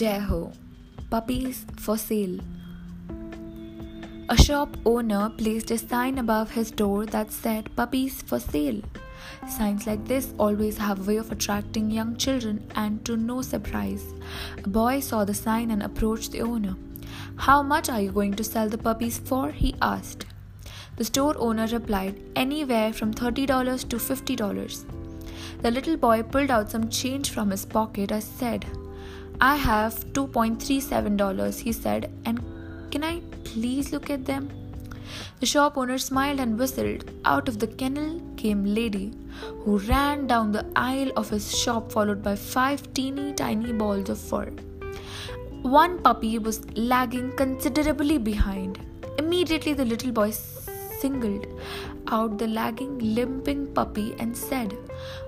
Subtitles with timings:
[0.00, 0.50] Jai Ho
[1.10, 2.38] Puppies for Sale.
[4.30, 8.80] A shop owner placed a sign above his door that said Puppies for Sale.
[9.46, 14.06] Signs like this always have a way of attracting young children, and to no surprise,
[14.64, 16.76] a boy saw the sign and approached the owner.
[17.36, 19.50] How much are you going to sell the puppies for?
[19.50, 20.24] he asked.
[20.96, 24.84] The store owner replied, Anywhere from $30 to $50.
[25.60, 28.64] The little boy pulled out some change from his pocket and said,
[29.40, 32.40] I have $2.37, he said, and
[32.90, 34.50] can I please look at them?
[35.40, 37.10] The shop owner smiled and whistled.
[37.24, 39.12] Out of the kennel came Lady,
[39.64, 44.18] who ran down the aisle of his shop, followed by five teeny tiny balls of
[44.18, 44.52] fur.
[45.62, 48.78] One puppy was lagging considerably behind.
[49.18, 51.46] Immediately, the little boy singled
[52.08, 54.76] out the lagging, limping puppy and said,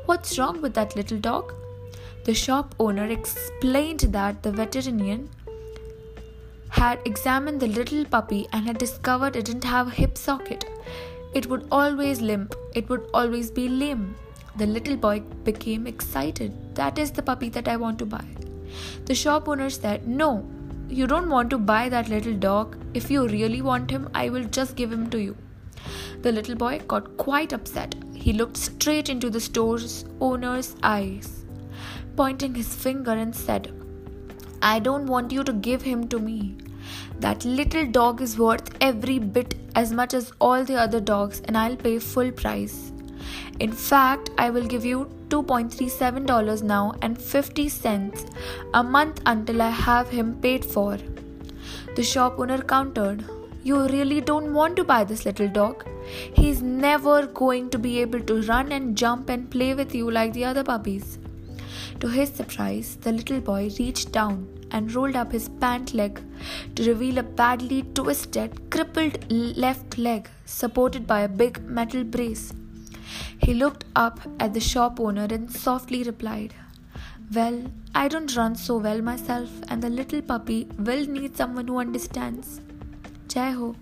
[0.06, 1.54] What's wrong with that little dog?
[2.24, 5.28] The shop owner explained that the veterinarian
[6.68, 10.64] had examined the little puppy and had discovered it didn't have a hip socket.
[11.34, 14.14] It would always limp, it would always be lame.
[14.56, 16.76] The little boy became excited.
[16.76, 18.24] That is the puppy that I want to buy.
[19.06, 20.48] The shop owner said, No,
[20.88, 22.76] you don't want to buy that little dog.
[22.94, 25.36] If you really want him, I will just give him to you.
[26.20, 27.96] The little boy got quite upset.
[28.14, 31.41] He looked straight into the store's owner's eyes,
[32.16, 33.72] pointing his finger and said,
[34.62, 36.56] I don't want you to give him to me.
[37.20, 41.56] That little dog is worth every bit as much as all the other dogs, and
[41.56, 42.92] I'll pay full price.
[43.60, 48.24] In fact, I will give you $2.37 now and 50 cents
[48.74, 50.98] a month until I have him paid for.
[51.96, 53.24] The shop owner countered,
[53.62, 55.86] You really don't want to buy this little dog?
[56.34, 60.32] He's never going to be able to run and jump and play with you like
[60.32, 61.18] the other puppies.
[62.02, 66.20] To his surprise, the little boy reached down and rolled up his pant leg
[66.74, 72.52] to reveal a badly twisted, crippled left leg supported by a big metal brace.
[73.38, 76.54] He looked up at the shop owner and softly replied,
[77.32, 81.78] Well, I don't run so well myself, and the little puppy will need someone who
[81.78, 82.60] understands.
[83.28, 83.76] Jai Ho.